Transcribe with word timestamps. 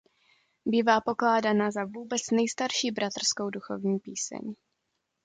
Bývá 0.65 1.01
pokládána 1.01 1.71
za 1.71 1.85
vůbec 1.85 2.21
nejstarší 2.31 2.91
bratrskou 2.91 3.49
duchovní 3.49 3.99
píseň. 3.99 4.53